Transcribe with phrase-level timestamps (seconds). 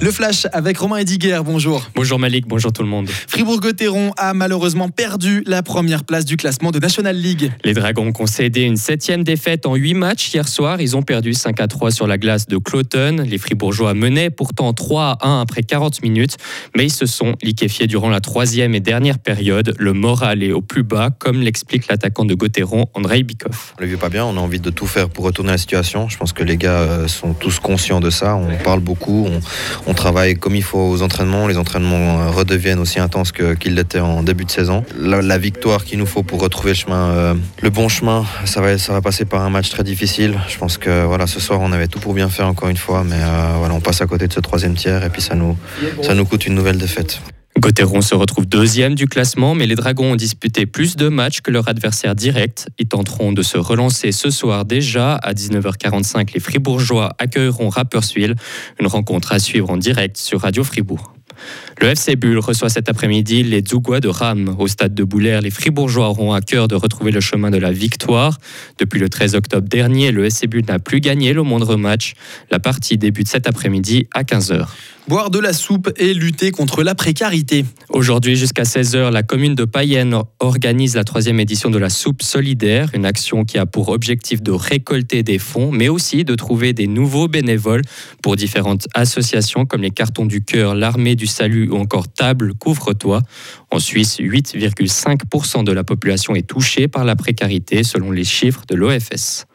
[0.00, 1.90] Le flash avec Romain Ediger, bonjour.
[1.96, 3.08] Bonjour Malik, bonjour tout le monde.
[3.08, 7.50] Fribourg-Gotteron a malheureusement perdu la première place du classement de National League.
[7.64, 10.80] Les Dragons ont concédé une septième défaite en huit matchs hier soir.
[10.80, 13.24] Ils ont perdu 5 à 3 sur la glace de Cloton.
[13.26, 16.36] Les Fribourgeois menaient pourtant 3 à 1 après 40 minutes,
[16.76, 19.74] mais ils se sont liquéfiés durant la troisième et dernière période.
[19.80, 23.74] Le moral est au plus bas, comme l'explique l'attaquant de Gotteron, Andrei Bikov.
[23.76, 25.58] On ne le vit pas bien, on a envie de tout faire pour retourner la
[25.58, 26.08] situation.
[26.08, 28.36] Je pense que les gars euh, sont tous conscients de ça.
[28.36, 29.40] On parle beaucoup, on,
[29.88, 31.48] on travaille comme il faut aux entraînements.
[31.48, 34.84] Les entraînements euh, redeviennent aussi intenses qu'ils l'étaient en début de saison.
[35.00, 37.34] La, victoire qu'il nous faut pour retrouver le euh,
[37.72, 40.38] bon chemin, ça va, passer par un match très difficile.
[40.48, 43.02] Je pense que voilà, ce soir on avait tout pour bien faire encore une fois,
[43.02, 45.56] mais euh, voilà, on passe à côté de ce troisième tiers et puis ça nous
[46.26, 47.20] coûte une nouvelle défaite.
[47.58, 51.50] Gauthieron se retrouve deuxième du classement, mais les Dragons ont disputé plus de matchs que
[51.50, 52.68] leur adversaire direct.
[52.78, 55.16] Ils tenteront de se relancer ce soir déjà.
[55.16, 58.36] À 19h45, les Fribourgeois accueilleront Rapperswil,
[58.78, 61.14] une rencontre à suivre en direct sur Radio Fribourg.
[61.80, 64.54] Le FC Bull reçoit cet après-midi les Zougois de Ram.
[64.58, 67.72] Au stade de Boulaire, les Fribourgeois auront à cœur de retrouver le chemin de la
[67.72, 68.38] victoire.
[68.78, 72.14] Depuis le 13 octobre dernier, le FC Bull n'a plus gagné le moindre match.
[72.50, 74.68] La partie débute cet après-midi à 15h.
[75.08, 77.64] Boire de la soupe et lutter contre la précarité.
[77.88, 82.90] Aujourd'hui, jusqu'à 16h, la commune de Payenne organise la troisième édition de la soupe solidaire,
[82.92, 86.86] une action qui a pour objectif de récolter des fonds, mais aussi de trouver des
[86.86, 87.80] nouveaux bénévoles
[88.22, 93.22] pour différentes associations comme les Cartons du Cœur, l'Armée du Salut ou encore Table Couvre-toi.
[93.70, 98.74] En Suisse, 8,5% de la population est touchée par la précarité selon les chiffres de
[98.74, 99.46] l'OFS.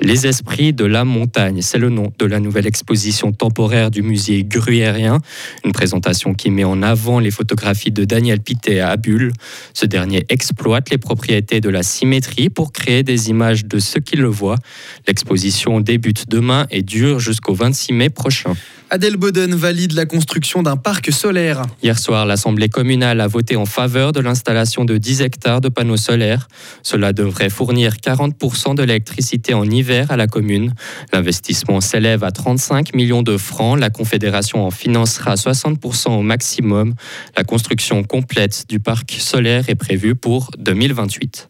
[0.00, 4.42] Les esprits de la montagne, c'est le nom de la nouvelle exposition temporaire du musée
[4.42, 5.18] gruyérien,
[5.64, 9.32] une présentation qui met en avant les photographies de Daniel Pittet à Bulle.
[9.74, 14.16] Ce dernier exploite les propriétés de la symétrie pour créer des images de ceux qui
[14.16, 14.58] le voient.
[15.06, 18.54] L'exposition débute demain et dure jusqu'au 26 mai prochain.
[18.94, 21.62] Adelboden valide la construction d'un parc solaire.
[21.82, 25.96] Hier soir, l'Assemblée communale a voté en faveur de l'installation de 10 hectares de panneaux
[25.96, 26.46] solaires.
[26.82, 30.74] Cela devrait fournir 40% de l'électricité en hiver à la commune.
[31.10, 33.80] L'investissement s'élève à 35 millions de francs.
[33.80, 36.92] La Confédération en financera 60% au maximum.
[37.34, 41.48] La construction complète du parc solaire est prévue pour 2028.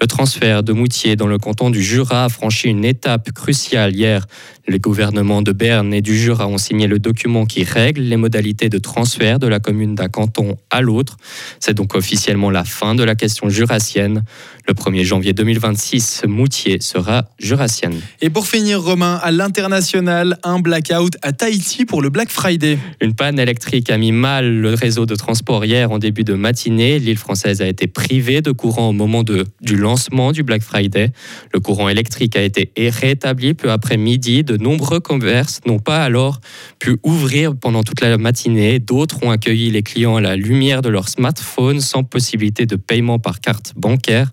[0.00, 4.26] Le transfert de Moutier dans le canton du Jura a franchi une étape cruciale hier.
[4.72, 8.70] Les gouvernements de Berne et du Jura ont signé le document qui règle les modalités
[8.70, 11.18] de transfert de la commune d'un canton à l'autre.
[11.60, 14.22] C'est donc officiellement la fin de la question jurassienne.
[14.66, 18.00] Le 1er janvier 2026, Moutier sera jurassienne.
[18.22, 22.78] Et pour finir, Romain, à l'international, un blackout à Tahiti pour le Black Friday.
[23.02, 26.98] Une panne électrique a mis mal le réseau de transport hier en début de matinée.
[26.98, 31.10] L'île française a été privée de courant au moment de, du lancement du Black Friday.
[31.52, 34.44] Le courant électrique a été rétabli peu après midi.
[34.44, 36.40] De nombreux commerces n'ont pas alors
[36.78, 38.78] pu ouvrir pendant toute la matinée.
[38.78, 43.18] D'autres ont accueilli les clients à la lumière de leur smartphone sans possibilité de paiement
[43.18, 44.30] par carte bancaire.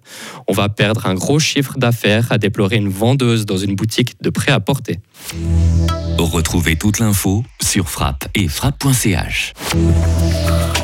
[0.48, 4.30] On va perdre un gros chiffre d'affaires, a déploré une vendeuse dans une boutique de
[4.30, 5.00] prêt-à-porter.
[6.18, 9.54] Retrouvez toute l'info sur frappe et frappe.ch.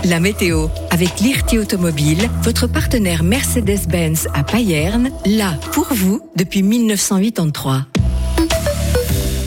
[0.06, 7.86] La météo avec l'IRT Automobile, votre partenaire Mercedes-Benz à Payerne, là pour vous depuis 1983.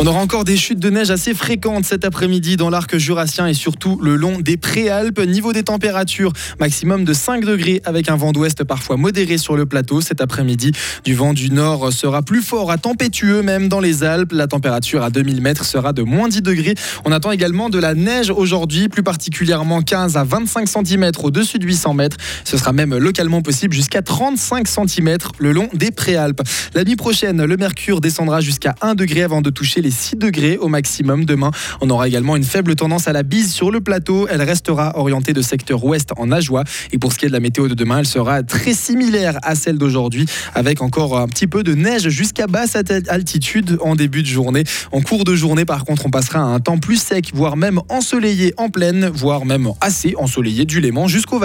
[0.01, 3.55] On aura encore des chutes de neige assez fréquentes cet après-midi dans l'arc jurassien et
[3.55, 5.19] surtout le long des préalpes.
[5.19, 9.67] Niveau des températures, maximum de 5 degrés avec un vent d'ouest parfois modéré sur le
[9.67, 10.01] plateau.
[10.01, 10.71] Cet après-midi,
[11.05, 14.31] du vent du nord sera plus fort à tempétueux même dans les Alpes.
[14.33, 16.77] La température à 2000 mètres sera de moins 10 degrés.
[17.05, 21.67] On attend également de la neige aujourd'hui, plus particulièrement 15 à 25 cm au-dessus de
[21.67, 22.19] 800 mètres.
[22.45, 26.43] Ce sera même localement possible jusqu'à 35 cm le long des préalpes.
[26.75, 30.57] La nuit prochaine, le mercure descendra jusqu'à 1 degré avant de toucher les 6 degrés
[30.59, 31.51] au maximum demain.
[31.81, 34.27] On aura également une faible tendance à la bise sur le plateau.
[34.29, 36.65] Elle restera orientée de secteur ouest en Ajoie.
[36.93, 39.55] Et pour ce qui est de la météo de demain, elle sera très similaire à
[39.55, 42.77] celle d'aujourd'hui, avec encore un petit peu de neige jusqu'à basse
[43.09, 44.65] altitude en début de journée.
[44.93, 47.81] En cours de journée, par contre, on passera à un temps plus sec, voire même
[47.89, 51.37] ensoleillé en pleine, voire même assez ensoleillé du Léman jusqu'au